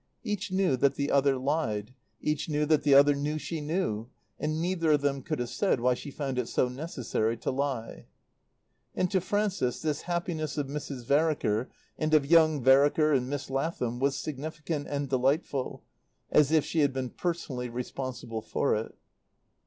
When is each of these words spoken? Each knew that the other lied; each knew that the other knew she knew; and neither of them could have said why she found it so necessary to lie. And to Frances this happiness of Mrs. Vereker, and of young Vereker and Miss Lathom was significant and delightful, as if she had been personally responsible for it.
Each 0.23 0.51
knew 0.51 0.75
that 0.77 0.95
the 0.95 1.11
other 1.11 1.37
lied; 1.37 1.93
each 2.21 2.49
knew 2.49 2.65
that 2.65 2.81
the 2.81 2.95
other 2.95 3.13
knew 3.13 3.37
she 3.37 3.61
knew; 3.61 4.09
and 4.39 4.59
neither 4.59 4.93
of 4.93 5.01
them 5.01 5.21
could 5.21 5.37
have 5.37 5.49
said 5.51 5.79
why 5.79 5.93
she 5.93 6.09
found 6.09 6.39
it 6.39 6.47
so 6.47 6.67
necessary 6.67 7.37
to 7.37 7.51
lie. 7.51 8.07
And 8.95 9.11
to 9.11 9.21
Frances 9.21 9.79
this 9.79 10.01
happiness 10.01 10.57
of 10.57 10.65
Mrs. 10.65 11.05
Vereker, 11.05 11.69
and 11.99 12.15
of 12.15 12.25
young 12.25 12.63
Vereker 12.63 13.13
and 13.15 13.29
Miss 13.29 13.51
Lathom 13.51 13.99
was 13.99 14.17
significant 14.17 14.87
and 14.87 15.07
delightful, 15.07 15.83
as 16.31 16.51
if 16.51 16.65
she 16.65 16.79
had 16.79 16.93
been 16.93 17.11
personally 17.11 17.69
responsible 17.69 18.41
for 18.41 18.75
it. 18.75 18.95